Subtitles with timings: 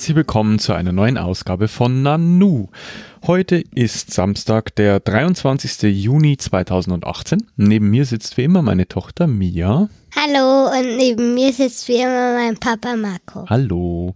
[0.00, 2.68] herzlich willkommen zu einer neuen Ausgabe von Nanu.
[3.26, 5.82] Heute ist Samstag, der 23.
[6.02, 7.46] Juni 2018.
[7.58, 9.90] Neben mir sitzt wie immer meine Tochter Mia.
[10.16, 13.44] Hallo und neben mir sitzt wie immer mein Papa Marco.
[13.50, 14.14] Hallo.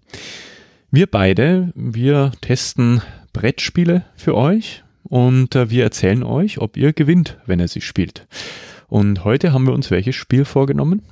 [0.90, 3.02] Wir beide, wir testen
[3.34, 8.26] Brettspiele für euch und äh, wir erzählen euch, ob ihr gewinnt, wenn er sie spielt.
[8.88, 11.02] Und heute haben wir uns welches Spiel vorgenommen?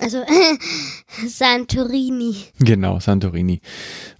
[0.00, 0.22] Also
[1.26, 2.36] Santorini.
[2.60, 3.60] Genau, Santorini.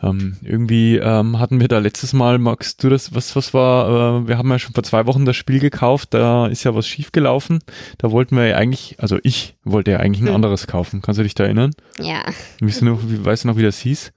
[0.02, 4.28] Ähm, irgendwie ähm, hatten wir da letztes Mal, magst du das, was, was war, äh,
[4.28, 7.60] wir haben ja schon vor zwei Wochen das Spiel gekauft, da ist ja was schiefgelaufen.
[7.98, 10.34] Da wollten wir ja eigentlich, also ich wollte ja eigentlich ein hm.
[10.34, 11.00] anderes kaufen.
[11.00, 11.72] Kannst du dich da erinnern?
[12.00, 12.24] Ja.
[12.60, 14.12] Weißt du noch, wie, weißt du noch, wie das hieß?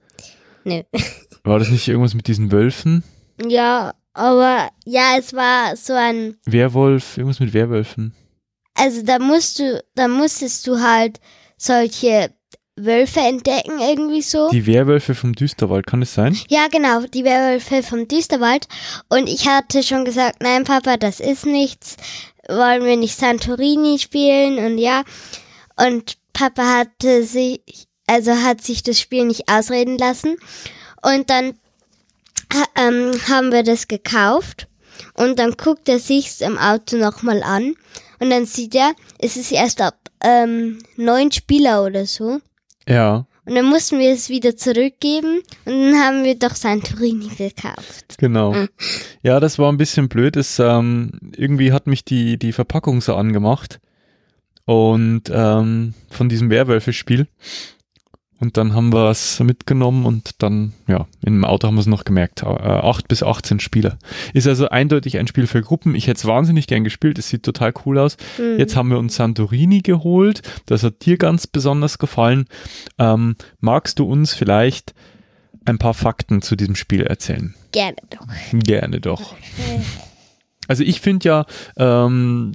[0.64, 0.82] Nö.
[1.44, 3.02] War das nicht irgendwas mit diesen Wölfen?
[3.48, 8.14] Ja, aber ja, es war so ein Werwolf, irgendwas mit Werwölfen.
[8.74, 11.20] Also da musst du, da musstest du halt
[11.62, 12.30] solche
[12.76, 14.50] Wölfe entdecken, irgendwie so.
[14.50, 16.36] Die Werwölfe vom Düsterwald, kann es sein?
[16.48, 18.66] Ja, genau, die Werwölfe vom Düsterwald.
[19.08, 21.96] Und ich hatte schon gesagt, nein, Papa, das ist nichts.
[22.48, 24.58] Wollen wir nicht Santorini spielen?
[24.58, 25.04] Und ja.
[25.76, 27.60] Und Papa hatte sich,
[28.06, 30.36] also hat sich das Spiel nicht ausreden lassen.
[31.02, 31.54] Und dann
[32.76, 34.66] ähm, haben wir das gekauft.
[35.14, 37.74] Und dann guckt er sich's im Auto nochmal an.
[38.18, 42.40] Und dann sieht er, es ist erst ab ähm, neun Spieler oder so.
[42.88, 43.26] Ja.
[43.44, 48.16] Und dann mussten wir es wieder zurückgeben und dann haben wir doch Santorini gekauft.
[48.18, 48.52] Genau.
[48.52, 48.68] Mhm.
[49.22, 50.36] Ja, das war ein bisschen blöd.
[50.36, 53.80] Es, ähm, irgendwie hat mich die, die Verpackung so angemacht.
[54.64, 57.26] Und ähm, von diesem Werwölfe-Spiel.
[58.42, 62.02] Und dann haben wir es mitgenommen und dann, ja, im Auto haben wir es noch
[62.02, 62.42] gemerkt.
[62.42, 63.98] Äh, 8 bis 18 Spieler.
[64.34, 65.94] Ist also eindeutig ein Spiel für Gruppen.
[65.94, 67.20] Ich hätte es wahnsinnig gern gespielt.
[67.20, 68.16] Es sieht total cool aus.
[68.38, 68.58] Mhm.
[68.58, 70.42] Jetzt haben wir uns Santorini geholt.
[70.66, 72.46] Das hat dir ganz besonders gefallen.
[72.98, 74.92] Ähm, magst du uns vielleicht
[75.64, 77.54] ein paar Fakten zu diesem Spiel erzählen?
[77.70, 78.26] Gerne doch.
[78.52, 79.36] Gerne doch.
[80.66, 82.50] Also ich finde ja, ähm,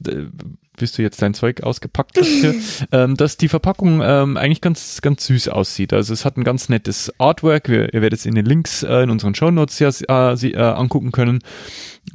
[0.78, 2.56] bis du jetzt dein Zeug ausgepackt hast, hier,
[2.92, 5.92] ähm, dass die Verpackung ähm, eigentlich ganz, ganz süß aussieht.
[5.92, 7.68] Also es hat ein ganz nettes Artwork.
[7.68, 9.90] Wir, ihr werdet es in den Links äh, in unseren Show Notes ja
[10.32, 11.40] äh, sie, äh, angucken können.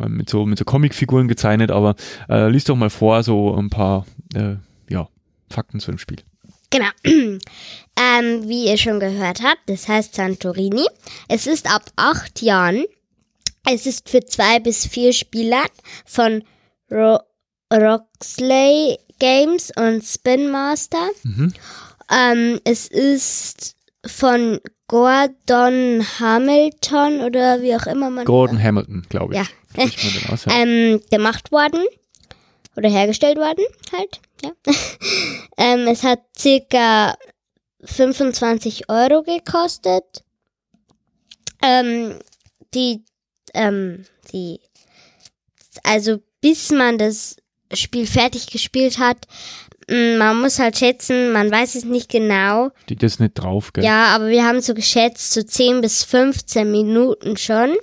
[0.00, 1.96] Äh, mit so, mit so Comicfiguren gezeichnet, aber
[2.28, 4.56] äh, liest doch mal vor, so ein paar äh,
[4.88, 5.08] ja,
[5.50, 6.18] Fakten zu dem Spiel.
[6.70, 6.88] Genau.
[7.04, 7.40] ähm,
[8.48, 10.86] wie ihr schon gehört habt, das heißt Santorini.
[11.28, 12.84] Es ist ab acht Jahren.
[13.68, 15.64] Es ist für zwei bis vier Spieler
[16.04, 16.42] von
[16.90, 17.20] Ro
[17.72, 21.08] Roxley Games und Spin Master.
[21.22, 21.54] Mhm.
[22.10, 28.24] Ähm, es ist von Gordon Hamilton oder wie auch immer man.
[28.24, 28.66] Gordon sagt.
[28.66, 29.40] Hamilton, glaube ich.
[29.40, 29.84] Ja.
[30.32, 30.52] Aus, ja.
[30.52, 31.82] ähm, gemacht worden
[32.76, 34.20] oder hergestellt worden, halt.
[34.42, 34.50] Ja.
[35.56, 37.14] ähm, es hat circa
[37.84, 40.24] 25 Euro gekostet.
[41.62, 42.18] Ähm,
[42.74, 43.04] die,
[43.54, 44.60] ähm, die,
[45.84, 47.36] also bis man das
[47.74, 49.26] Spiel fertig gespielt hat.
[49.88, 52.70] Mm, man muss halt schätzen, man weiß es nicht genau.
[52.84, 53.84] Steht das nicht drauf, gell?
[53.84, 57.76] Ja, aber wir haben so geschätzt, so 10 bis 15 Minuten schon.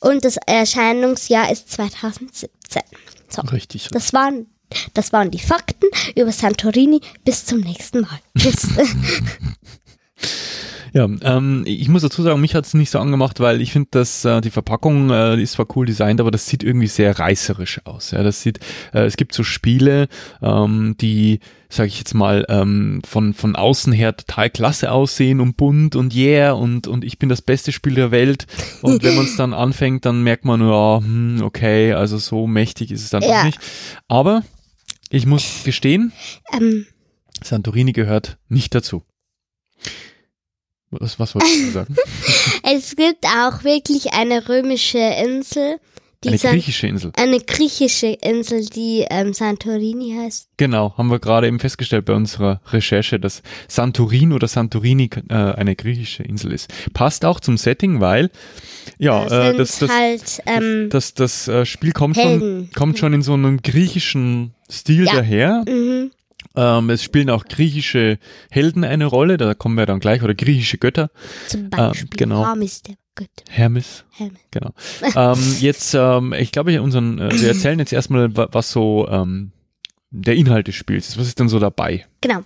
[0.00, 2.50] Und das Erscheinungsjahr ist 2017.
[3.28, 3.40] So.
[3.52, 3.88] Richtig.
[3.92, 4.46] Das waren,
[4.94, 7.00] das waren die Fakten über Santorini.
[7.24, 8.18] Bis zum nächsten Mal.
[8.38, 8.66] Tschüss.
[10.94, 13.88] Ja, ähm, ich muss dazu sagen, mich hat es nicht so angemacht, weil ich finde,
[13.92, 17.18] dass äh, die Verpackung äh, die ist zwar cool designt, aber das sieht irgendwie sehr
[17.18, 18.10] reißerisch aus.
[18.10, 18.60] Ja, das sieht,
[18.92, 20.08] äh, es gibt so Spiele,
[20.42, 25.56] ähm, die sage ich jetzt mal, ähm, von, von außen her total klasse aussehen und
[25.56, 28.46] bunt und yeah und, und ich bin das beste Spiel der Welt.
[28.82, 32.90] Und wenn man es dann anfängt, dann merkt man, ja, hm, okay, also so mächtig
[32.90, 33.38] ist es dann ja.
[33.38, 33.58] doch nicht.
[34.08, 34.42] Aber
[35.08, 36.12] ich muss gestehen,
[36.52, 36.86] ähm.
[37.42, 39.02] Santorini gehört nicht dazu.
[40.92, 41.96] Was, was wolltest du sagen?
[42.62, 45.78] es gibt auch wirklich eine römische Insel.
[46.24, 47.12] eine griechische Insel.
[47.16, 50.48] Eine griechische Insel, die ähm, Santorini heißt.
[50.58, 55.74] Genau, haben wir gerade eben festgestellt bei unserer Recherche, dass Santorin oder Santorini äh, eine
[55.74, 56.70] griechische Insel ist.
[56.92, 58.30] Passt auch zum Setting, weil
[58.98, 63.14] ja, äh, das, das, halt, ähm, das, das, das, äh, Spiel kommt schon, kommt schon
[63.14, 65.14] in so einem griechischen Stil ja.
[65.14, 65.64] daher.
[65.66, 66.11] Mhm.
[66.56, 68.18] Ähm, es spielen auch griechische
[68.50, 71.10] Helden eine Rolle, da kommen wir dann gleich, oder griechische Götter.
[71.48, 72.44] Zum Beispiel ähm, genau.
[72.44, 73.28] Hermes, der Gott.
[73.48, 74.04] Hermes.
[74.10, 74.40] Hermes.
[74.50, 74.70] Genau.
[75.14, 79.52] ähm, jetzt, ähm, ich glaube, unseren, äh, wir erzählen jetzt erstmal, was so ähm,
[80.10, 81.18] der Inhalt des Spiels ist.
[81.18, 82.06] Was ist denn so dabei?
[82.20, 82.42] Genau.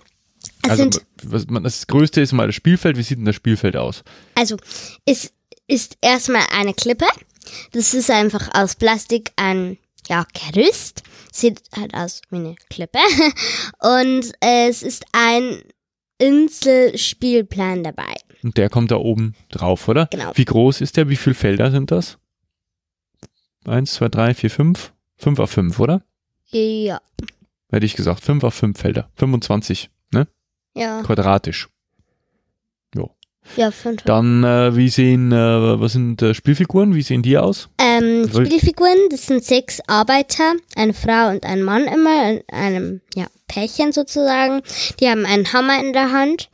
[0.63, 0.89] Es also,
[1.23, 2.97] was, man, das Größte ist mal das Spielfeld.
[2.97, 4.03] Wie sieht denn das Spielfeld aus?
[4.35, 4.57] Also,
[5.05, 5.33] es
[5.67, 7.05] ist erstmal eine Klippe.
[7.71, 9.77] Das ist einfach aus Plastik ein
[10.09, 11.03] ja, Gerüst.
[11.31, 12.99] Sieht halt aus wie eine Klippe.
[13.79, 15.61] Und es ist ein
[16.17, 18.15] Inselspielplan dabei.
[18.43, 20.07] Und der kommt da oben drauf, oder?
[20.07, 20.31] Genau.
[20.35, 21.09] Wie groß ist der?
[21.09, 22.17] Wie viele Felder sind das?
[23.65, 24.93] Eins, zwei, drei, vier, fünf?
[25.17, 26.03] Fünf auf fünf, oder?
[26.49, 27.01] Ja.
[27.69, 28.23] Hätte ich gesagt.
[28.23, 29.09] Fünf auf fünf Felder.
[29.15, 30.27] 25, ne?
[30.73, 31.01] Ja.
[31.01, 31.67] Quadratisch.
[33.55, 34.01] Ja, fünf.
[34.03, 35.35] Dann, äh, wie sehen, äh,
[35.79, 36.93] was sind äh, Spielfiguren?
[36.95, 37.69] Wie sehen die aus?
[37.79, 43.01] Ähm, Soll- Spielfiguren, das sind sechs Arbeiter, eine Frau und ein Mann immer, in einem
[43.15, 44.61] ja, Pärchen sozusagen.
[44.99, 46.49] Die haben einen Hammer in der Hand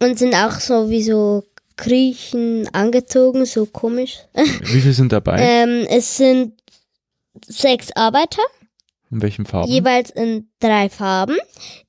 [0.00, 1.44] und sind auch so wie so
[1.76, 4.18] Griechen angezogen, so komisch.
[4.34, 5.36] Wie viele sind dabei?
[5.40, 6.54] ähm, es sind
[7.46, 8.42] sechs Arbeiter,
[9.10, 9.70] In welchen Farben?
[9.70, 11.36] jeweils in drei Farben.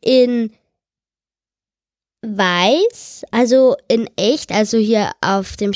[0.01, 0.51] In
[2.21, 5.71] weiß, also in echt, also hier auf dem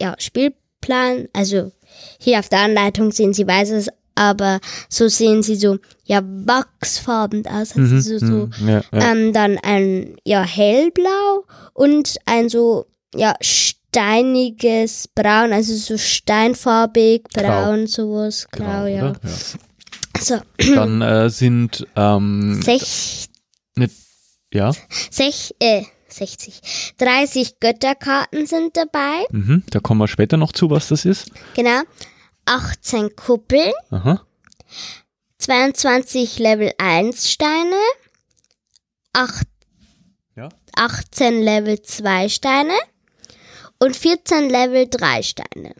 [0.00, 1.72] ja, Spielplan, also
[2.18, 7.46] hier auf der Anleitung sehen sie weiß aus, aber so sehen sie so, ja, wachsfarben
[7.46, 9.12] aus, also Mhm, so, so mhm, ja, ja.
[9.12, 17.42] ähm, dann ein ja hellblau und ein so ja steiniges Braun, also so steinfarbig, Grau.
[17.64, 19.10] braun, sowas, grau, ja.
[19.10, 19.20] oder?
[20.20, 20.74] So, ja.
[20.74, 23.28] Dann äh, sind, ähm, sech,
[23.76, 23.88] ne,
[24.52, 24.72] ja,
[25.10, 26.94] sech, äh, 60.
[26.98, 31.30] 30 Götterkarten sind dabei, mhm, da kommen wir später noch zu, was das ist.
[31.54, 31.82] genau.
[32.46, 34.22] 18 Kuppeln, Aha,
[35.38, 37.76] 22 Level 1 Steine,
[39.12, 39.46] 8,
[40.36, 40.48] Ja.
[40.76, 42.72] 18 Level 2 Steine
[43.78, 45.74] und 14 Level 3 Steine.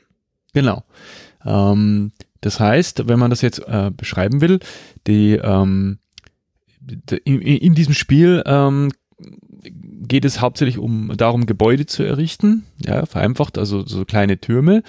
[0.53, 0.85] genau.
[1.45, 4.61] Ähm, das heißt, wenn man das jetzt äh, beschreiben will,
[5.07, 5.99] die, ähm,
[7.25, 8.91] in, in diesem Spiel ähm,
[9.63, 14.83] geht es hauptsächlich um darum, Gebäude zu errichten, ja, vereinfacht, also so kleine Türme.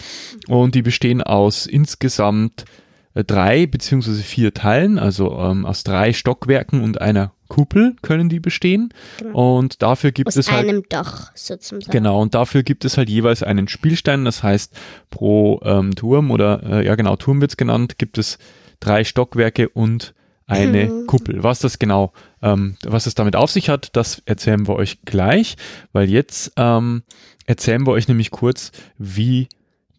[0.47, 2.65] Und die bestehen aus insgesamt
[3.13, 8.39] äh, drei beziehungsweise vier Teilen, also ähm, aus drei Stockwerken und einer Kuppel können die
[8.39, 8.93] bestehen.
[9.17, 9.57] Genau.
[9.57, 11.91] Und dafür gibt Aus es halt einem Dach sozusagen.
[11.91, 14.73] Genau, und dafür gibt es halt jeweils einen Spielstein, das heißt
[15.09, 18.37] pro ähm, Turm oder äh, ja genau, Turm wird's genannt, gibt es
[18.79, 20.13] drei Stockwerke und
[20.49, 21.07] eine Mhm.
[21.07, 21.43] Kuppel.
[21.43, 22.11] Was das genau,
[22.41, 25.55] ähm, was es damit auf sich hat, das erzählen wir euch gleich,
[25.93, 27.03] weil jetzt ähm,
[27.45, 29.47] erzählen wir euch nämlich kurz, wie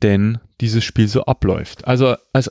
[0.02, 1.87] denn dieses Spiel so abläuft.
[1.87, 2.50] Also, also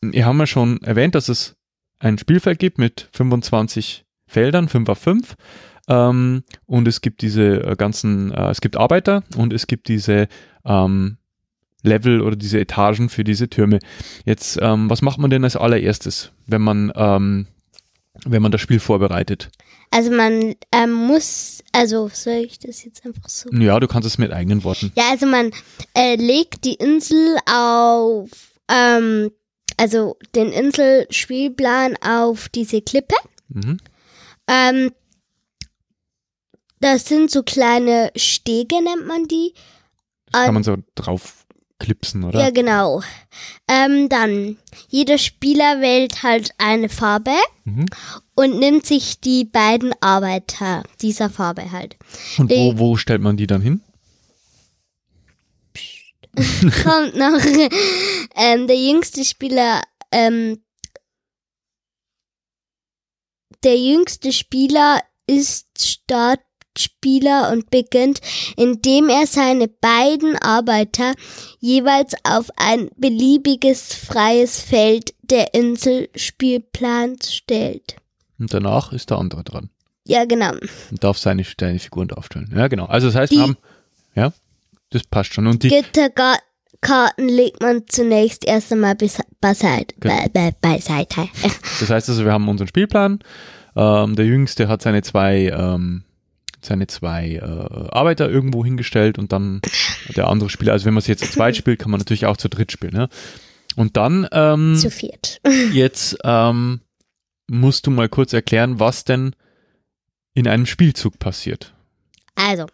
[0.00, 1.56] wir haben ja schon erwähnt, dass es
[1.98, 5.36] ein Spielfeld gibt mit 25 Feldern, 5 auf 5.
[5.88, 10.28] Ähm, und es gibt diese äh, ganzen, äh, es gibt Arbeiter und es gibt diese
[10.64, 11.18] ähm,
[11.82, 13.78] Level oder diese Etagen für diese Türme.
[14.24, 17.46] Jetzt, ähm, was macht man denn als allererstes, wenn man, ähm,
[18.24, 19.50] wenn man das Spiel vorbereitet?
[19.90, 23.50] Also man ähm, muss, also soll ich das jetzt einfach so?
[23.50, 24.92] Ja, du kannst es mit eigenen Worten.
[24.94, 25.50] Ja, also man
[25.94, 28.30] äh, legt die Insel auf,
[28.68, 29.32] ähm,
[29.76, 33.16] also den Inselspielplan auf diese Klippe.
[33.48, 33.78] Mhm.
[34.46, 34.92] Ähm,
[36.78, 39.54] das sind so kleine Stege, nennt man die.
[40.30, 41.39] Das kann man so drauf
[41.80, 42.38] klipsen, oder?
[42.38, 43.02] Ja, genau.
[43.68, 44.56] Ähm, dann,
[44.88, 47.86] jeder Spieler wählt halt eine Farbe Mhm.
[48.36, 51.96] und nimmt sich die beiden Arbeiter dieser Farbe halt.
[52.38, 53.80] Und wo, die- wo stellt man die dann hin?
[56.84, 57.40] Kommt noch.
[58.36, 60.62] ähm, der jüngste Spieler, ähm,
[63.64, 65.66] der jüngste Spieler ist
[66.80, 68.20] Startspieler und beginnt,
[68.56, 71.12] indem er seine beiden Arbeiter
[71.60, 77.96] jeweils auf ein beliebiges freies Feld der Inselspielplans stellt.
[78.38, 79.68] Und danach ist der andere dran
[80.06, 80.52] Ja, genau.
[80.90, 82.50] und darf seine, seine Figuren draufstellen.
[82.56, 82.86] Ja, genau.
[82.86, 83.56] Also das heißt, Die- wir haben,
[84.14, 84.32] ja,
[84.90, 85.46] das passt schon.
[85.46, 88.96] Und die, Gitterkarten legt man zunächst erst einmal
[89.40, 89.94] beiseite.
[90.00, 90.24] Genau.
[90.32, 91.28] Be beiseite.
[91.78, 93.20] Das heißt also, wir haben unseren Spielplan.
[93.76, 96.02] Ähm, der Jüngste hat seine zwei, ähm,
[96.62, 99.60] seine zwei äh, Arbeiter irgendwo hingestellt und dann
[100.16, 100.72] der andere Spieler.
[100.72, 102.94] Also wenn man es jetzt zu zweit spielt, kann man natürlich auch zu dritt spielen.
[102.94, 103.08] Ne?
[103.76, 105.40] Und dann ähm, Zu viert.
[105.72, 106.80] jetzt ähm,
[107.46, 109.34] musst du mal kurz erklären, was denn
[110.34, 111.74] in einem Spielzug passiert.
[112.34, 112.66] Also,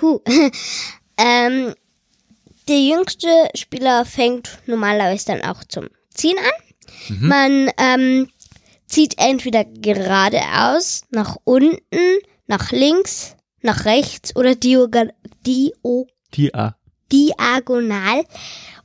[0.00, 0.20] huh.
[1.16, 1.74] ähm,
[2.68, 7.16] der jüngste Spieler fängt normalerweise dann auch zum Ziehen an.
[7.16, 7.28] Mhm.
[7.28, 8.28] Man ähm,
[8.86, 15.10] zieht entweder geradeaus, nach unten, nach links, nach rechts oder dioga-
[15.46, 16.76] dio Die A.
[17.12, 18.24] diagonal.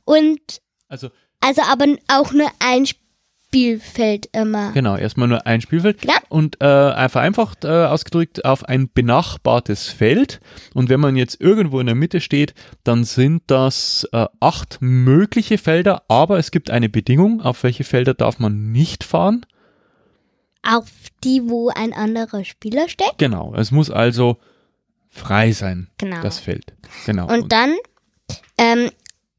[0.04, 0.40] Und
[0.88, 4.72] Also also aber auch nur ein Spielfeld immer.
[4.72, 6.14] Genau, erstmal nur ein Spielfeld Genau.
[6.28, 10.40] und äh, vereinfacht äh, ausgedrückt auf ein benachbartes Feld.
[10.74, 15.58] Und wenn man jetzt irgendwo in der Mitte steht, dann sind das äh, acht mögliche
[15.58, 19.44] Felder, aber es gibt eine Bedingung, auf welche Felder darf man nicht fahren.
[20.62, 20.88] Auf
[21.24, 23.16] die, wo ein anderer Spieler steht.
[23.18, 24.36] Genau, es muss also
[25.08, 26.20] frei sein, Genau.
[26.22, 26.74] das Feld.
[27.06, 27.26] Genau.
[27.32, 27.74] Und dann,
[28.58, 28.90] ähm,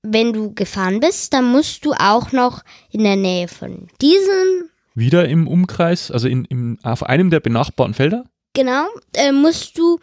[0.02, 5.30] wenn du gefahren bist, dann musst du auch noch in der Nähe von diesem, wieder
[5.30, 8.26] im Umkreis, also in, im, auf einem der benachbarten Felder.
[8.54, 10.00] genau, äh, musst du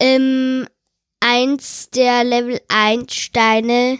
[0.00, 0.66] ähm,
[1.20, 3.98] eins der Level 1 Steine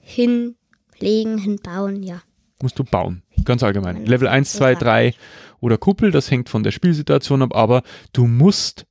[0.00, 2.22] hinlegen, hinbauen, ja.
[2.62, 3.22] musst du bauen.
[3.44, 4.06] Ganz allgemein.
[4.06, 4.84] Level 1, so 2, sagen.
[4.84, 5.14] 3
[5.64, 8.86] oder Kuppel, das hängt von der Spielsituation ab, aber du musst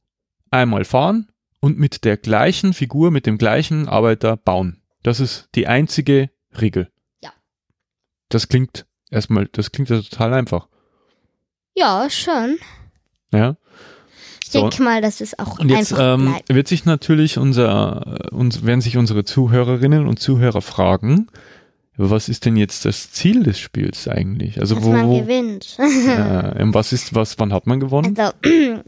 [0.50, 1.30] einmal fahren
[1.62, 4.82] und mit der gleichen Figur, mit dem gleichen Arbeiter bauen.
[5.04, 6.90] Das ist die einzige Regel.
[7.22, 7.32] Ja.
[8.30, 10.68] Das klingt erstmal, das klingt ja total einfach.
[11.76, 12.58] Ja, schon.
[13.32, 13.56] Ja.
[14.42, 14.62] Ich So.
[14.62, 18.82] denke mal, dass es auch Und jetzt einfach ähm, wird sich natürlich unser, uns, werden
[18.82, 21.28] sich unsere Zuhörerinnen und Zuhörer fragen,
[21.96, 24.60] was ist denn jetzt das Ziel des Spiels eigentlich?
[24.60, 25.78] Also Dass wo, man gewinnt.
[25.80, 28.18] äh, ähm, was ist, was, wann hat man gewonnen?
[28.18, 28.34] Also,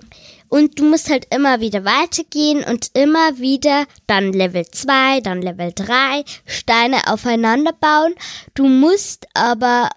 [0.49, 5.71] und du musst halt immer wieder weitergehen und immer wieder dann Level 2, dann Level
[5.73, 8.15] 3 Steine aufeinander bauen.
[8.55, 9.89] Du musst aber,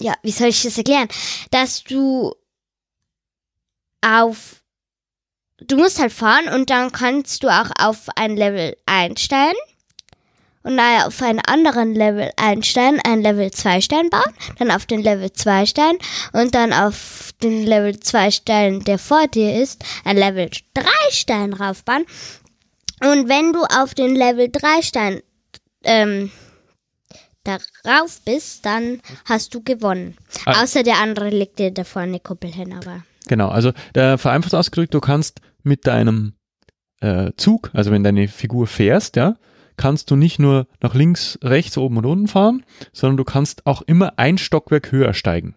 [0.00, 1.08] ja, wie soll ich das erklären?
[1.50, 2.34] Dass du
[4.00, 4.62] auf,
[5.58, 9.58] du musst halt fahren und dann kannst du auch auf ein Level einsteigen.
[10.62, 15.32] Und auf einen anderen Level einsteigen, ein Level 2 Stein bauen, dann auf den Level
[15.32, 15.96] 2 Stein
[16.32, 21.52] und dann auf den Level 2 Stein, der vor dir ist, ein Level 3 Stein
[21.52, 22.04] raufbauen.
[23.00, 25.22] Und wenn du auf den Level 3 Stein
[25.84, 26.30] ähm,
[27.44, 30.16] darauf bist, dann hast du gewonnen.
[30.44, 30.62] Ah.
[30.62, 33.04] Außer der andere legt dir da vorne eine Kuppel hin, aber.
[33.26, 36.34] Genau, also der vereinfacht ausgedrückt, du kannst mit deinem
[37.00, 39.36] äh, Zug, also wenn deine Figur fährst, ja,
[39.78, 43.82] kannst du nicht nur nach links, rechts, oben und unten fahren, sondern du kannst auch
[43.82, 45.54] immer ein Stockwerk höher steigen.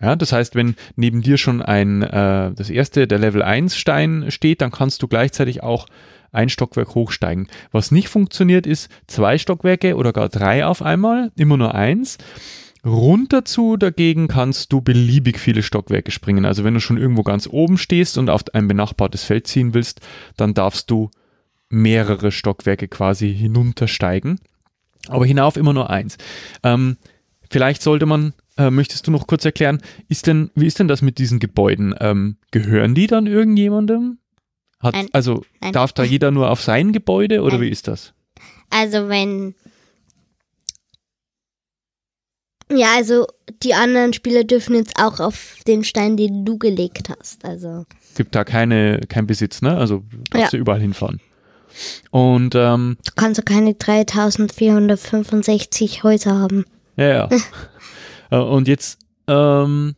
[0.00, 4.26] Ja, das heißt, wenn neben dir schon ein, äh, das erste, der Level 1 Stein
[4.30, 5.86] steht, dann kannst du gleichzeitig auch
[6.32, 7.48] ein Stockwerk hochsteigen.
[7.72, 12.18] Was nicht funktioniert, ist zwei Stockwerke oder gar drei auf einmal, immer nur eins.
[12.84, 16.44] Runter zu dagegen kannst du beliebig viele Stockwerke springen.
[16.44, 20.00] Also wenn du schon irgendwo ganz oben stehst und auf ein benachbartes Feld ziehen willst,
[20.36, 21.10] dann darfst du
[21.72, 24.38] mehrere Stockwerke quasi hinuntersteigen.
[25.08, 26.16] Aber hinauf immer nur eins.
[26.62, 26.96] Ähm,
[27.50, 31.02] vielleicht sollte man, äh, möchtest du noch kurz erklären, ist denn, wie ist denn das
[31.02, 31.94] mit diesen Gebäuden?
[31.98, 34.18] Ähm, gehören die dann irgendjemandem?
[34.78, 35.08] Hat, Nein.
[35.12, 35.72] also Nein.
[35.72, 37.62] darf da jeder nur auf sein Gebäude oder Nein.
[37.62, 38.12] wie ist das?
[38.70, 39.54] Also wenn.
[42.70, 43.26] Ja, also
[43.62, 47.44] die anderen Spieler dürfen jetzt auch auf den Stein, den du gelegt hast.
[47.44, 47.84] Also.
[48.16, 49.76] Gibt da keine, kein Besitz, ne?
[49.76, 50.56] Also darfst Ja.
[50.56, 51.20] du überall hinfahren.
[52.10, 56.64] Und ähm, Du kannst ja keine 3465 Häuser haben.
[56.96, 57.28] Ja, ja.
[58.30, 58.98] Äh, Und jetzt,
[59.28, 59.94] ähm,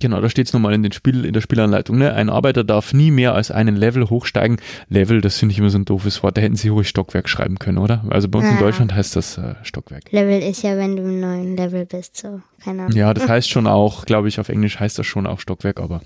[0.00, 2.12] genau, da steht es nochmal in, den Spiel, in der Spielanleitung, ne?
[2.14, 4.56] Ein Arbeiter darf nie mehr als einen Level hochsteigen.
[4.88, 6.36] Level, das finde ich immer so ein doofes Wort.
[6.36, 8.04] Da hätten sie ruhig Stockwerk schreiben können, oder?
[8.10, 8.60] Also bei uns in Ja.
[8.60, 10.10] Deutschland heißt das äh, Stockwerk.
[10.10, 12.40] Level ist ja, wenn du im neuen Level bist, so.
[12.64, 12.96] Keine Ahnung.
[12.96, 16.00] Ja, das heißt schon auch, glaube ich, auf Englisch heißt das schon auch Stockwerk, aber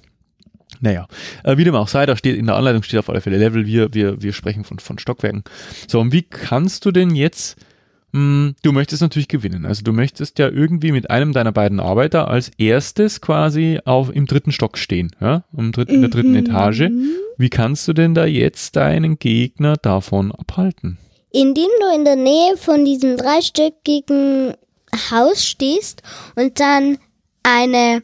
[0.84, 1.08] naja.
[1.42, 3.66] Äh, wie dem auch sei, da steht in der Anleitung steht auf alle Fälle Level,
[3.66, 5.42] wir, wir, wir sprechen von, von Stockwerken.
[5.88, 7.56] So, und wie kannst du denn jetzt,
[8.12, 9.64] mh, du möchtest natürlich gewinnen.
[9.64, 14.26] Also du möchtest ja irgendwie mit einem deiner beiden Arbeiter als erstes quasi auf, im
[14.26, 16.90] dritten Stock stehen, ja, im dritten, in der dritten Etage.
[17.38, 20.98] Wie kannst du denn da jetzt deinen Gegner davon abhalten?
[21.32, 24.52] Indem du in der Nähe von diesem dreistöckigen
[25.10, 26.02] Haus stehst
[26.36, 26.98] und dann
[27.42, 28.02] eine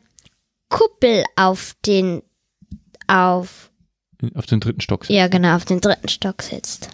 [0.70, 2.22] Kuppel auf den,
[3.10, 3.70] auf,
[4.34, 5.08] Auf den dritten Stock.
[5.08, 6.90] ja genau, auf den dritten Stock setzt.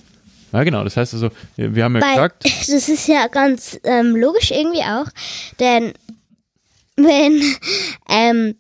[0.52, 0.85] Ja, genau.
[0.85, 4.50] Das heißt also, wir wir haben ja Weil gesagt, das ist ja ganz ähm, logisch
[4.50, 5.06] irgendwie auch,
[5.58, 5.92] denn
[6.96, 7.42] wenn
[8.08, 8.54] ähm,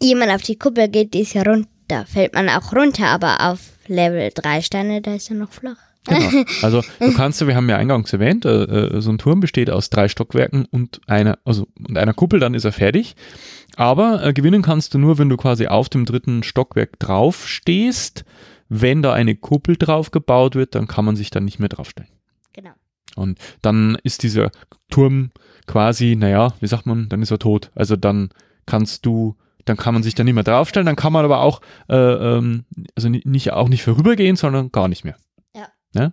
[0.00, 3.60] jemand auf die Kuppel geht, die ist ja runter, fällt man auch runter, aber auf
[3.88, 5.76] Level 3 Steine, da ist er noch flach.
[6.08, 6.44] Genau.
[6.62, 9.70] Also du kannst ja, wir haben ja eingangs erwähnt, äh, äh, so ein Turm besteht
[9.70, 13.14] aus drei Stockwerken und einer, also und einer Kuppel, dann ist er fertig.
[13.76, 18.24] Aber äh, gewinnen kannst du nur, wenn du quasi auf dem dritten Stockwerk drauf stehst.
[18.74, 22.10] Wenn da eine Kuppel drauf gebaut wird, dann kann man sich dann nicht mehr draufstellen.
[22.54, 22.70] Genau.
[23.16, 24.50] Und dann ist dieser
[24.90, 25.30] Turm
[25.66, 27.70] quasi, naja, wie sagt man, dann ist er tot.
[27.74, 28.30] Also dann
[28.64, 31.60] kannst du, dann kann man sich da nicht mehr draufstellen, dann kann man aber auch,
[31.90, 32.64] äh, ähm,
[32.96, 35.16] also ni- nicht, auch nicht vorübergehen, sondern gar nicht mehr.
[35.94, 36.12] Ne?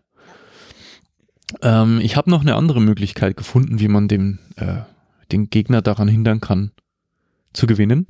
[1.61, 4.81] Ähm, ich habe noch eine andere Möglichkeit gefunden, wie man dem, äh,
[5.31, 6.71] den Gegner daran hindern kann,
[7.53, 8.07] zu gewinnen.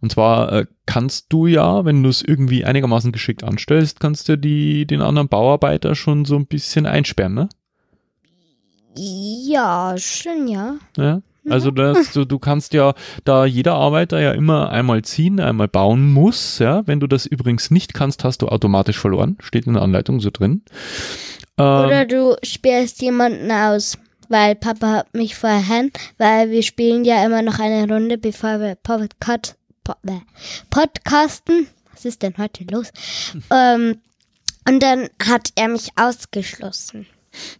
[0.00, 4.36] Und zwar äh, kannst du ja, wenn du es irgendwie einigermaßen geschickt anstellst, kannst du
[4.36, 7.48] die, den anderen Bauarbeiter schon so ein bisschen einsperren, ne?
[8.96, 10.76] Ja, schon, ja.
[10.96, 11.22] Ja.
[11.48, 12.94] Also das, du, du kannst ja,
[13.24, 16.86] da jeder Arbeiter ja immer einmal ziehen, einmal bauen muss, ja.
[16.86, 19.36] Wenn du das übrigens nicht kannst, hast du automatisch verloren.
[19.40, 20.62] Steht in der Anleitung so drin.
[21.58, 27.24] Ähm, Oder du spielst jemanden aus, weil Papa hat mich vorhin, weil wir spielen ja
[27.24, 29.94] immer noch eine Runde, bevor wir Podcast, po,
[30.70, 31.66] podcasten.
[31.92, 32.90] Was ist denn heute los?
[33.50, 33.98] ähm,
[34.68, 37.06] und dann hat er mich ausgeschlossen.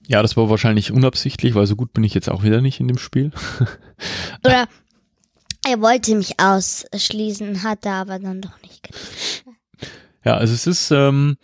[0.09, 2.89] Ja, das war wahrscheinlich unabsichtlich, weil so gut bin ich jetzt auch wieder nicht in
[2.89, 3.31] dem Spiel.
[4.45, 4.69] Oder
[5.67, 9.57] er wollte mich ausschließen, hat er aber dann doch nicht getan.
[10.25, 11.37] Ja, also es ist, ähm,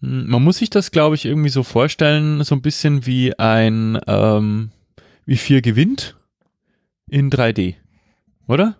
[0.00, 4.70] man muss sich das, glaube ich, irgendwie so vorstellen, so ein bisschen wie ein, ähm,
[5.24, 6.16] wie vier gewinnt
[7.08, 7.76] in 3D,
[8.48, 8.76] oder?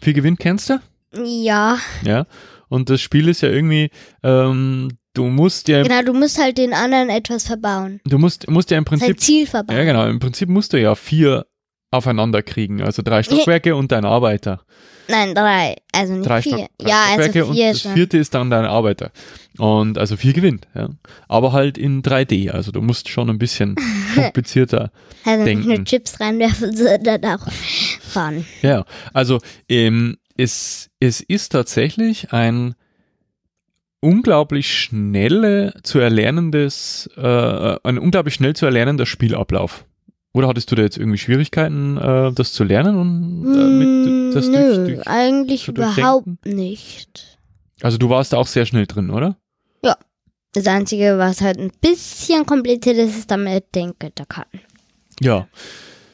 [0.00, 0.80] Vier gewinnt kennst du?
[1.24, 2.26] Ja, Ja.
[2.68, 3.90] Und das Spiel ist ja irgendwie,
[4.22, 8.00] ähm, du musst ja, genau, du musst halt den anderen etwas verbauen.
[8.04, 9.76] du musst, musst ja im Sein Prinzip, Ziel verbauen.
[9.76, 11.46] ja genau, im Prinzip musst du ja vier
[11.90, 14.64] aufeinander kriegen, also drei Stockwerke und dein Arbeiter.
[15.08, 15.76] Nein, drei.
[15.92, 16.52] Also nicht drei, vier.
[16.52, 17.92] Stock, drei ja, Stockwerke also vier und das schon.
[17.92, 19.12] vierte ist dann dein Arbeiter.
[19.58, 20.88] Und also vier gewinnt, ja.
[21.28, 23.76] Aber halt in 3D, also du musst schon ein bisschen
[24.14, 24.90] komplizierter.
[25.24, 25.84] also nicht nur denken.
[25.84, 27.46] Chips reinwerfen, sondern auch
[28.00, 28.46] fahren.
[28.62, 29.38] ja, also
[29.68, 32.74] ähm, es, es ist tatsächlich ein
[34.02, 39.84] unglaublich schnelle zu erlernendes, äh, ein unglaublich schnell zu erlernender Spielablauf.
[40.34, 44.48] Oder hattest du da jetzt irgendwie Schwierigkeiten, äh, das zu lernen und äh, mit, das
[44.48, 47.38] Mm, Nö, durch, durch, eigentlich zu überhaupt nicht.
[47.82, 49.36] Also du warst da auch sehr schnell drin, oder?
[50.54, 54.60] Das Einzige, was halt ein bisschen kompliziert ist, ist damit den Götterkarten.
[55.20, 55.48] Ja,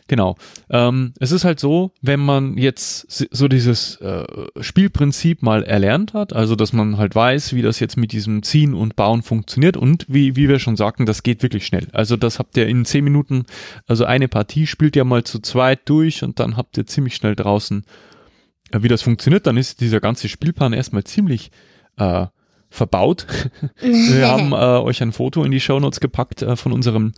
[0.09, 0.37] genau.
[0.71, 4.25] Ähm, es ist halt so, wenn man jetzt so dieses äh,
[4.61, 8.75] Spielprinzip mal erlernt hat, also dass man halt weiß, wie das jetzt mit diesem Ziehen
[8.75, 11.87] und Bauen funktioniert und wie, wie wir schon sagten, das geht wirklich schnell.
[11.93, 13.45] Also das habt ihr in zehn Minuten,
[13.87, 17.37] also eine Partie spielt ihr mal zu zweit durch und dann habt ihr ziemlich schnell
[17.37, 17.85] draußen,
[18.73, 21.51] äh, wie das funktioniert, dann ist dieser ganze Spielplan erstmal ziemlich
[21.97, 22.27] äh,
[22.71, 23.27] verbaut.
[23.81, 27.13] Wir haben äh, euch ein Foto in die Shownotes gepackt äh, von unserem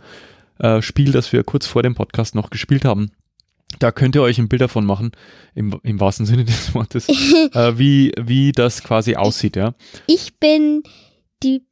[0.61, 3.11] äh, Spiel, das wir kurz vor dem Podcast noch gespielt haben.
[3.79, 5.11] Da könnt ihr euch ein Bild davon machen,
[5.55, 7.07] im, im wahrsten Sinne des Wortes,
[7.53, 9.73] äh, wie, wie das quasi aussieht, ja.
[10.07, 10.83] Ich bin
[11.43, 11.63] die,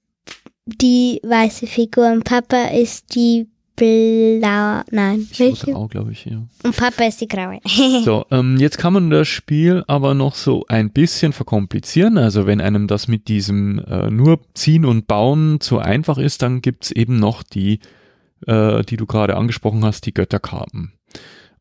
[0.65, 3.47] die weiße Figur und Papa ist die
[3.80, 4.84] blaue.
[4.91, 6.43] Nein, Ich auch, glaube ich, ja.
[6.63, 7.60] Und Papa ist die graue.
[8.04, 12.17] So, ähm, jetzt kann man das Spiel aber noch so ein bisschen verkomplizieren.
[12.17, 16.62] Also wenn einem das mit diesem äh, nur Ziehen und Bauen zu einfach ist, dann
[16.62, 17.80] gibt's eben noch die,
[18.47, 20.93] äh, die du gerade angesprochen hast, die Götterkarten.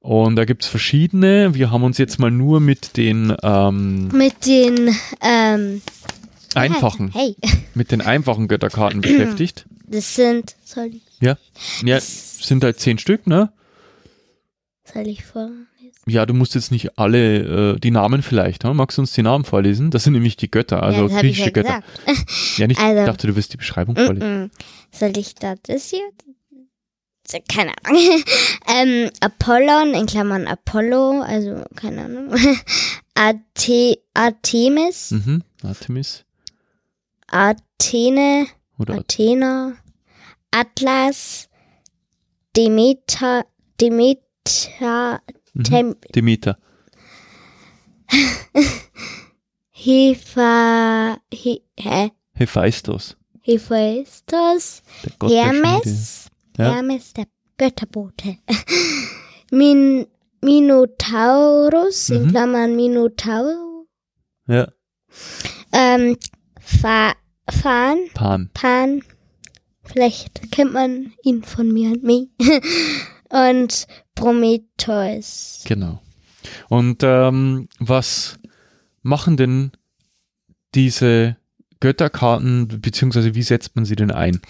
[0.00, 1.54] Und da gibt's verschiedene.
[1.54, 5.82] Wir haben uns jetzt mal nur mit den ähm, Mit den, ähm,
[6.54, 7.36] einfachen, Hey,
[7.74, 9.66] mit den einfachen Götterkarten beschäftigt.
[9.86, 10.54] das sind,
[10.92, 11.36] ich, Ja,
[11.84, 13.50] ja, sind halt zehn Stück, ne?
[14.84, 15.66] soll ich vorlesen?
[16.06, 18.72] Ja, du musst jetzt nicht alle, äh, die Namen vielleicht, ne?
[18.72, 19.90] Magst du uns die Namen vorlesen?
[19.90, 21.82] Das sind nämlich die Götter, also ja, das griechische ja Götter.
[22.56, 24.44] Ja, nicht, Also- ich dachte, du wirst die Beschreibung vorlesen.
[24.44, 24.50] Mm -mm.
[24.90, 26.08] Soll ich da das hier?
[27.48, 28.00] Keine Ahnung.
[28.66, 32.34] ähm, Apollon, in Klammern Apollo, also keine Ahnung.
[33.14, 35.42] Ate Artemis, Mhm.
[35.62, 36.24] Artemis
[37.26, 38.46] Athene,
[38.78, 39.76] oder Athena,
[40.50, 41.48] Atlas,
[42.56, 43.44] Demeter,
[43.80, 45.20] Demeter,
[45.52, 45.96] mhm.
[46.14, 46.56] Demeter.
[49.70, 52.10] Hefa, He, hä?
[52.34, 53.16] Hephaistos.
[53.42, 54.82] Hephaistos.
[55.22, 56.72] Hermes, Ja.
[56.74, 58.36] Hermes, der Götterbote.
[59.50, 60.06] Min
[60.42, 62.30] Minotaurus, in Mhm.
[62.30, 63.86] Klammern Minotaur.
[64.46, 64.68] Ja,
[65.72, 66.16] Ähm,
[66.60, 67.12] Fa
[67.50, 68.50] Fan, Pan.
[68.52, 69.02] Pan.
[69.84, 72.26] Vielleicht kennt man ihn von mir und mir.
[73.30, 75.62] und Prometheus.
[75.66, 76.00] Genau.
[76.68, 78.38] Und ähm, was
[79.02, 79.72] machen denn
[80.74, 81.37] diese
[81.80, 84.40] Götterkarten, beziehungsweise wie setzt man sie denn ein?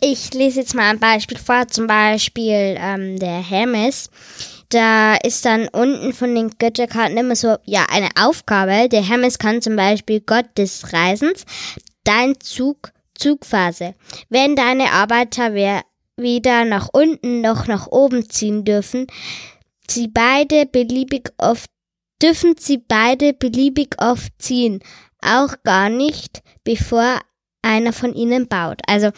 [0.00, 4.10] Ich lese jetzt mal ein Beispiel vor, zum Beispiel ähm, der Hermes.
[4.70, 8.88] Da ist dann unten von den Götterkarten immer so, ja, eine Aufgabe.
[8.88, 11.44] Der Hermes kann zum Beispiel Gott des Reisens,
[12.04, 13.94] dein Zug, Zugphase.
[14.28, 19.06] Wenn deine Arbeiter weder nach unten noch nach oben ziehen dürfen,
[19.88, 21.70] sie beide beliebig oft,
[22.22, 24.80] dürfen sie beide beliebig oft ziehen.
[25.20, 27.20] Auch gar nicht, bevor
[27.62, 28.80] einer von ihnen baut.
[28.86, 29.10] Also,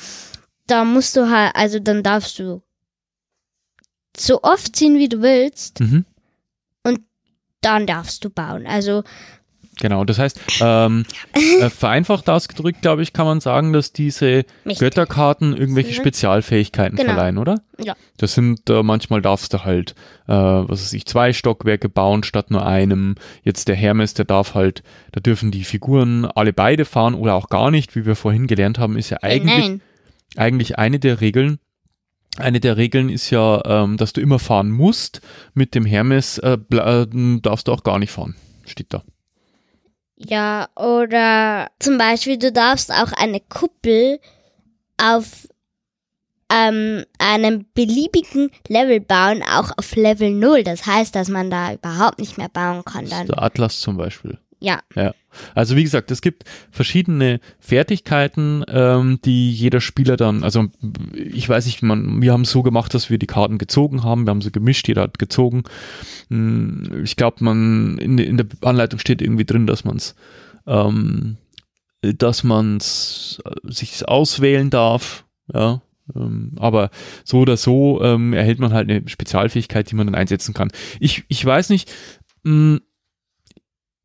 [0.67, 2.63] da musst du halt, also dann darfst du
[4.17, 6.05] so oft ziehen, wie du willst, Mhm.
[7.63, 8.67] dann darfst du bauen.
[8.67, 9.05] Also
[9.81, 14.79] Genau, das heißt, ähm, äh, vereinfacht ausgedrückt, glaube ich, kann man sagen, dass diese Mächtig.
[14.81, 15.95] Götterkarten irgendwelche Mhm.
[15.95, 17.13] Spezialfähigkeiten Genau.
[17.15, 17.57] verleihen, oder?
[17.83, 17.95] Ja.
[18.19, 19.95] Das sind, äh, manchmal darfst du halt,
[20.29, 23.15] äh, was weiß ich, zwei Stockwerke bauen statt nur einem.
[23.43, 27.49] Jetzt der Hermes, der darf halt, da dürfen die Figuren alle beide fahren oder auch
[27.49, 29.81] gar nicht, wie wir vorhin gelernt haben, ist ja Äh, eigentlich, Nein.
[30.37, 31.59] eigentlich eine der Regeln.
[32.37, 35.21] Eine der Regeln ist ja, ähm, dass du immer fahren musst.
[35.55, 37.07] Mit dem Hermes äh, äh,
[37.41, 38.37] darfst du auch gar nicht fahren.
[38.67, 39.03] Steht da.
[40.23, 44.21] Ja, oder zum Beispiel, du darfst auch eine Kuppel
[44.99, 45.49] auf
[46.53, 50.63] ähm, einem beliebigen Level bauen, auch auf Level 0.
[50.63, 53.29] Das heißt, dass man da überhaupt nicht mehr bauen kann dann.
[53.29, 54.39] Der Atlas zum Beispiel.
[54.61, 55.15] Ja, Ja.
[55.55, 60.67] Also wie gesagt, es gibt verschiedene Fertigkeiten, ähm, die jeder Spieler dann, also
[61.15, 64.27] ich weiß nicht, man, wir haben es so gemacht, dass wir die Karten gezogen haben,
[64.27, 65.63] wir haben sie gemischt, jeder hat gezogen.
[66.31, 70.15] Hm, Ich glaube, man in, in der Anleitung steht irgendwie drin, dass man es,
[70.67, 71.37] ähm,
[72.03, 75.81] dass man es sich auswählen darf, ja.
[76.17, 76.91] Ähm, aber
[77.25, 80.73] so oder so ähm, erhält man halt eine Spezialfähigkeit, die man dann einsetzen kann.
[80.99, 81.93] Ich, ich weiß nicht,
[82.43, 82.81] mh,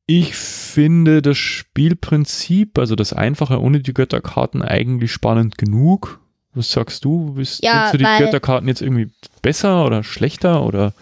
[0.08, 6.20] ich finde das Spielprinzip, also das Einfache ohne die Götterkarten, eigentlich spannend genug.
[6.54, 7.34] Was sagst du?
[7.34, 9.10] Bist, Ja, du die Götterkarten jetzt irgendwie
[9.42, 10.94] besser oder schlechter oder?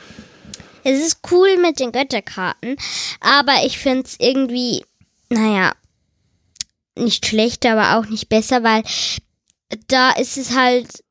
[0.83, 2.75] es ist cool mit den Götterkarten,
[3.21, 4.83] aber ich finde es irgendwie,
[5.29, 5.73] naja,
[6.97, 8.83] nicht schlechter, aber auch nicht besser, weil
[9.87, 11.03] da ist es halt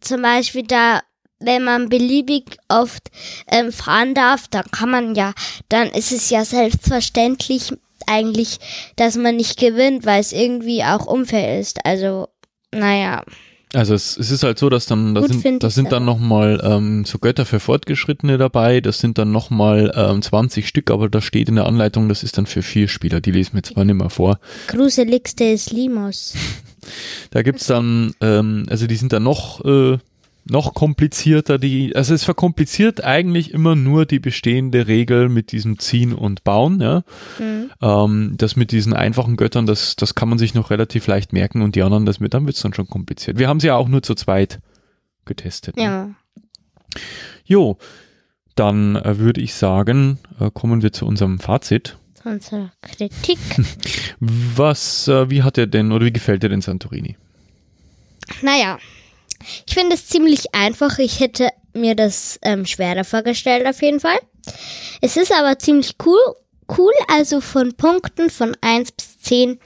[0.00, 1.02] zum Beispiel da,
[1.38, 3.10] wenn man beliebig oft
[3.48, 5.32] ähm, fahren darf, dann kann man ja,
[5.68, 7.72] dann ist es ja selbstverständlich
[8.06, 8.58] eigentlich,
[8.96, 11.84] dass man nicht gewinnt, weil es irgendwie auch unfair ist.
[11.84, 12.28] Also,
[12.72, 13.22] naja,
[13.74, 16.60] Also es, es ist halt so, dass dann, da Gut sind, da sind dann nochmal
[16.64, 21.20] ähm, so Götter für Fortgeschrittene dabei, das sind dann nochmal ähm, 20 Stück, aber da
[21.20, 23.96] steht in der Anleitung, das ist dann für vier Spieler, die lesen wir zwar nicht
[23.96, 24.38] mehr vor.
[24.68, 26.34] Gruseligste ist Limos.
[27.32, 29.98] Da gibt's dann, ähm, also die sind dann noch, äh,
[30.48, 36.12] noch komplizierter, die, also es verkompliziert eigentlich immer nur die bestehende Regel mit diesem Ziehen
[36.12, 37.02] und Bauen, ja.
[37.38, 37.70] Mhm.
[37.82, 41.62] Ähm, das mit diesen einfachen Göttern, das, das kann man sich noch relativ leicht merken
[41.62, 43.38] und die anderen, das mit, dann wird's dann schon kompliziert.
[43.38, 44.60] Wir haben sie ja auch nur zu zweit
[45.24, 45.76] getestet.
[45.76, 45.82] Ne?
[45.82, 46.10] Ja.
[47.44, 47.78] Jo,
[48.54, 51.98] dann äh, würde ich sagen, äh, kommen wir zu unserem Fazit.
[52.24, 53.38] Unsere Kritik.
[54.20, 57.16] Was, äh, wie hat er denn oder wie gefällt dir denn Santorini?
[58.42, 58.78] Naja,
[59.66, 60.98] ich finde es ziemlich einfach.
[60.98, 64.18] Ich hätte mir das ähm, schwerer vorgestellt auf jeden Fall.
[65.00, 66.20] Es ist aber ziemlich cool.
[66.68, 69.60] Cool, also von Punkten von 1 bis 10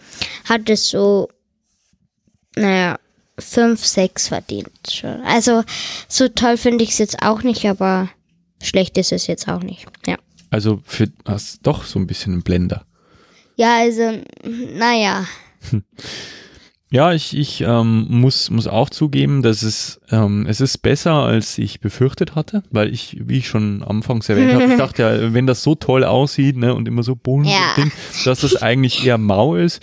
[0.45, 1.31] hat es so,
[2.57, 2.99] naja,
[3.38, 5.23] 5, 6 verdient schon.
[5.23, 5.64] Also
[6.09, 8.11] so toll finde ich es jetzt auch nicht, aber
[8.62, 9.87] schlecht ist es jetzt auch nicht.
[10.07, 10.19] Ja.
[10.51, 12.85] Also für hast doch so ein bisschen einen Blender.
[13.57, 15.27] Ja, also, naja.
[16.92, 21.57] Ja, ich, ich ähm, muss, muss auch zugeben, dass es, ähm, es ist besser, als
[21.57, 25.46] ich befürchtet hatte, weil ich, wie ich schon anfangs erwähnt habe, ich dachte ja, wenn
[25.46, 27.74] das so toll aussieht ne, und immer so bunt Ja.
[27.76, 27.92] Ding,
[28.24, 29.81] dass das eigentlich eher mau ist.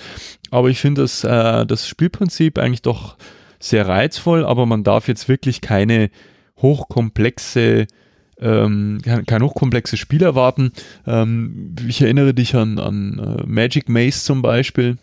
[0.52, 3.16] Aber ich finde das, äh, das Spielprinzip eigentlich doch
[3.58, 6.10] sehr reizvoll, aber man darf jetzt wirklich keine
[6.62, 7.88] hochkomplexe
[8.40, 10.72] ähm, kein, kein hochkomplexes Spiel erwarten.
[11.08, 14.98] Ähm, ich erinnere dich an, an äh, Magic Maze zum Beispiel.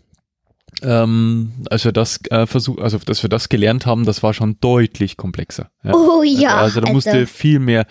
[0.83, 4.59] Ähm, als wir das äh, versuch, also dass wir das gelernt haben, das war schon
[4.61, 5.71] deutlich komplexer.
[5.83, 5.93] Ja.
[5.95, 6.57] Oh ja.
[6.57, 7.87] also da musst du viel mehr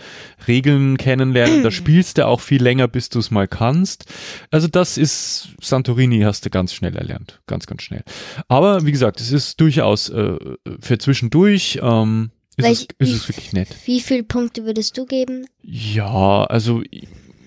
[0.48, 4.06] Regeln kennenlernen, da spielst du auch viel länger, bis du es mal kannst.
[4.52, 8.04] Also das ist Santorini hast du ganz schnell erlernt, ganz ganz schnell.
[8.48, 10.38] Aber wie gesagt, es ist durchaus äh,
[10.80, 13.70] für zwischendurch ähm, ist, es, ist es wirklich nett.
[13.86, 15.48] Wie viele Punkte würdest du geben?
[15.62, 16.84] Ja, also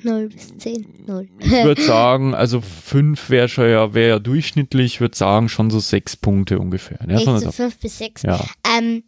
[0.07, 0.87] 0 bis 10?
[1.07, 1.29] 0.
[1.41, 5.71] ich würde sagen, also fünf wäre schon ja, wäre ja durchschnittlich, ich würde sagen schon
[5.71, 6.99] so sechs Punkte ungefähr.
[7.07, 8.23] Ja, so, so 5 bis 6.
[8.23, 8.43] ja.
[8.79, 9.05] Ähm,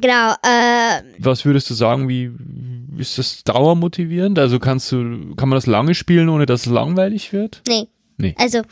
[0.00, 2.30] genau, äh, Was würdest du sagen, wie
[2.98, 4.38] ist das dauermotivierend?
[4.38, 7.62] Also kannst du, kann man das lange spielen, ohne dass es langweilig wird?
[7.68, 7.88] nee.
[8.18, 8.34] Nee.
[8.38, 8.62] Also,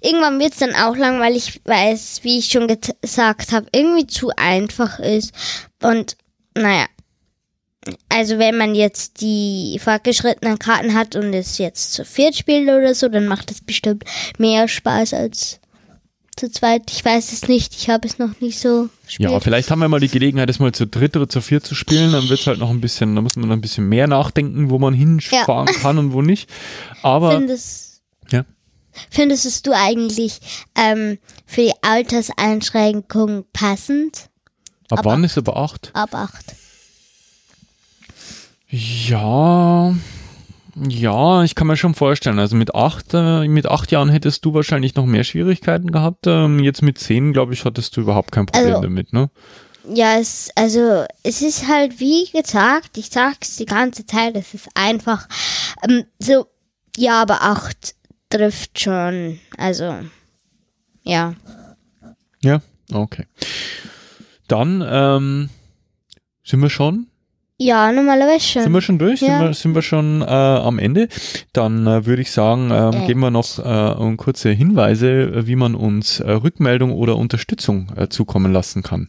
[0.00, 5.00] irgendwann wird's dann auch langweilig, weil es, wie ich schon gesagt habe, irgendwie zu einfach
[5.00, 5.32] ist.
[5.82, 6.16] Und,
[6.56, 6.86] naja.
[8.08, 12.94] Also, wenn man jetzt die fortgeschrittenen Karten hat und es jetzt zu viert spielt oder
[12.94, 14.04] so, dann macht es bestimmt
[14.38, 15.58] mehr Spaß als
[16.36, 16.90] zu zweit.
[16.92, 17.74] Ich weiß es nicht.
[17.74, 19.30] Ich habe es noch nicht so gespielt.
[19.30, 21.74] Ja, vielleicht haben wir mal die Gelegenheit, das mal zu dritt oder zu viert zu
[21.74, 22.12] spielen.
[22.12, 24.78] Dann wird's halt noch ein bisschen, da muss man noch ein bisschen mehr nachdenken, wo
[24.78, 26.48] man hinfahren kann und wo nicht.
[27.02, 28.44] Aber Findest, Ja.
[29.10, 30.38] findest du eigentlich
[30.76, 34.28] ähm, für die Alterseinschränkung passend?
[34.88, 35.90] ab aber- wann ist aber acht?
[35.94, 36.54] Ab 8.
[38.74, 39.94] Ja,
[40.88, 42.38] Ja, ich kann mir schon vorstellen.
[42.38, 46.26] Also mit acht, äh, mit acht Jahren hättest du wahrscheinlich noch mehr Schwierigkeiten gehabt.
[46.26, 49.28] Ähm, jetzt mit zehn, glaube ich, hattest du überhaupt kein Problem Also- damit, ne?
[49.92, 54.68] Ja, es, also es ist halt wie gesagt, ich sag's die ganze Zeit, es ist
[54.74, 55.28] einfach
[55.86, 56.46] ähm, so,
[56.96, 57.94] ja, aber acht
[58.30, 59.96] trifft schon, also
[61.02, 61.34] ja.
[62.42, 63.26] Ja, okay.
[64.48, 65.50] Dann ähm,
[66.44, 67.08] sind wir schon
[67.64, 68.62] Ja, normalerweise schon.
[68.64, 69.20] Sind wir schon durch?
[69.20, 69.38] Ja.
[69.38, 71.06] Sind, wir, sind wir schon äh, am Ende?
[71.52, 73.06] Dann äh, würde ich sagen, ähm, Äh.
[73.06, 77.86] geben wir noch äh, um kurze Hinweise, äh, wie man uns äh, Rückmeldung oder Unterstützung
[77.96, 79.06] äh, zukommen lassen kann.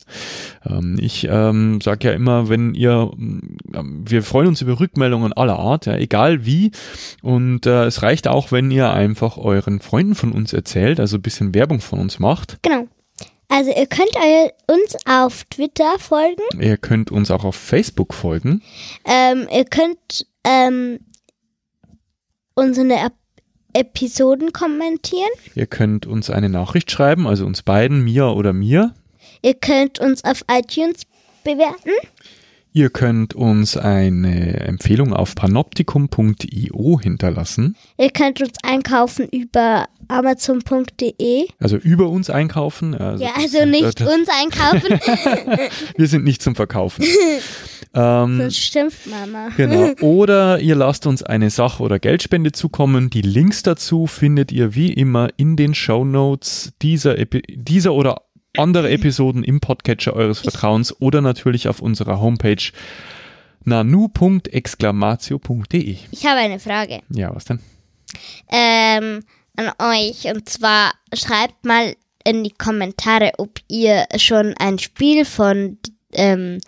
[0.69, 5.57] Ähm, ich ähm, sage ja immer, wenn ihr, ähm, wir freuen uns über Rückmeldungen aller
[5.57, 6.71] Art, ja, egal wie.
[7.23, 11.23] Und äh, es reicht auch, wenn ihr einfach euren Freunden von uns erzählt, also ein
[11.23, 12.59] bisschen Werbung von uns macht.
[12.61, 12.87] Genau.
[13.53, 14.17] Also ihr könnt
[14.65, 16.41] uns auf Twitter folgen.
[16.59, 18.63] Ihr könnt uns auch auf Facebook folgen.
[19.05, 20.97] Ähm, ihr könnt ähm,
[22.55, 23.13] unsere Ep
[23.75, 25.29] Episoden kommentieren.
[25.53, 28.95] Ihr könnt uns eine Nachricht schreiben, also uns beiden, mir oder mir.
[29.43, 31.03] Ihr könnt uns auf iTunes
[31.43, 31.91] bewerten.
[32.75, 41.45] Ihr könnt uns eine Empfehlung auf panoptikum.io hinterlassen, Ihr könnt uns einkaufen über amazon.de.
[41.59, 42.95] also über uns einkaufen.
[42.95, 44.99] Also Ja, also nicht das, uns einkaufen.
[45.97, 47.05] wir sind nicht zum Verkaufen.
[47.93, 49.49] ähm, Das stimmt, Mama.
[49.55, 49.91] genau.
[50.01, 53.09] Oder ihr lasst uns eine Sach- oder Geldspende zukommen.
[53.11, 58.21] Die Links dazu findet ihr wie immer in den Show Notes dieser, Epi dieser oder
[58.57, 62.71] andere Episoden im Podcatcher eures Vertrauens oder natürlich auf unserer Homepage
[63.65, 65.97] nanu.exclamatio.de.
[66.11, 67.59] Ich habe eine Frage Ja, was denn?
[68.51, 69.23] ähm,
[69.55, 70.25] an euch.
[70.33, 75.77] Und zwar schreibt mal in die Kommentare, ob ihr schon ein Spiel von
[76.13, 76.59] ähm,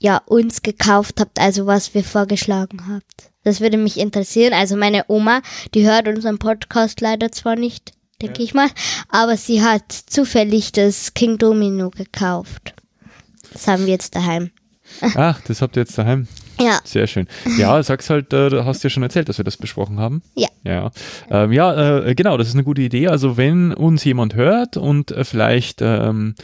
[0.00, 3.30] ja, uns gekauft habt, also was wir vorgeschlagen habt.
[3.44, 4.52] Das würde mich interessieren.
[4.52, 5.40] Also meine Oma,
[5.74, 8.68] die hört unseren Podcast leider zwar nicht, denke ich mal,
[9.08, 12.74] aber sie hat zufällig das King Domino gekauft.
[13.52, 14.50] Das haben wir jetzt daheim.
[15.14, 16.28] Ach, das habt ihr jetzt daheim.
[16.60, 17.26] Ja, Sehr schön.
[17.58, 20.22] Ja, sag's halt, äh, du hast ja schon erzählt, dass wir das besprochen haben.
[20.34, 20.48] Ja.
[20.64, 20.90] Ja,
[21.30, 23.08] ähm, ja äh, genau, das ist eine gute Idee.
[23.08, 26.34] Also wenn uns jemand hört und äh, vielleicht ähm,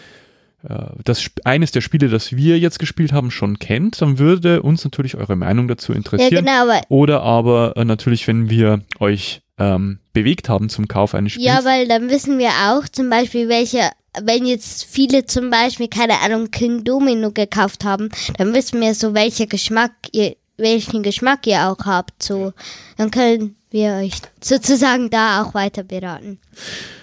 [0.69, 4.85] äh, das eines der Spiele, das wir jetzt gespielt haben, schon kennt, dann würde uns
[4.85, 6.45] natürlich eure Meinung dazu ja interessieren.
[6.45, 11.33] genau, aber Oder aber äh, natürlich, wenn wir euch ähm, bewegt haben zum Kauf eines
[11.33, 11.47] Spiels.
[11.47, 16.21] Ja, weil dann wissen wir auch zum Beispiel, welche, wenn jetzt viele zum Beispiel, keine
[16.21, 21.69] Ahnung, King Domino gekauft haben, dann wissen wir so, welcher Geschmack ihr, welchen Geschmack ihr
[21.69, 22.23] auch habt.
[22.23, 22.53] So,
[22.97, 26.39] dann können wir euch sozusagen da auch weiter beraten.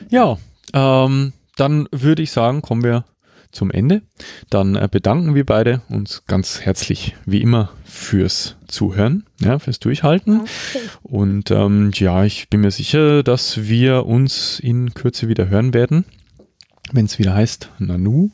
[0.09, 0.37] Ja,
[0.73, 3.05] ähm, dann würde ich sagen, kommen wir
[3.51, 4.01] zum Ende.
[4.49, 10.41] Dann äh, bedanken wir beide uns ganz herzlich, wie immer, fürs Zuhören, ja, fürs Durchhalten.
[11.01, 16.05] Und ähm, ja, ich bin mir sicher, dass wir uns in Kürze wieder hören werden,
[16.91, 18.29] wenn es wieder heißt Nanu.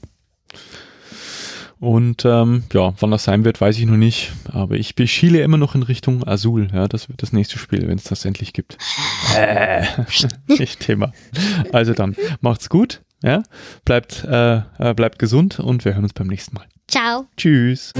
[1.79, 4.31] Und ähm, ja, wann das sein wird, weiß ich noch nicht.
[4.51, 6.69] Aber ich beschiele immer noch in Richtung Azul.
[6.73, 8.77] Ja, das wird das nächste Spiel, wenn es das endlich gibt.
[9.35, 9.83] Äh,
[10.47, 11.11] nicht Thema.
[11.73, 13.01] Also dann, macht's gut.
[13.25, 13.41] Ja,
[13.85, 16.65] bleibt, äh, äh, bleibt gesund und wir hören uns beim nächsten Mal.
[16.87, 17.25] Ciao.
[17.35, 17.91] Tschüss.